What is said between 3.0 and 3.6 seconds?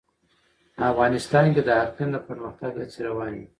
روانې دي.